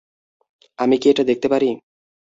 আমি 0.79 0.95
কি 1.01 1.07
এটা 1.09 1.23
দেখতে 1.23 1.47
পারি? 1.53 1.69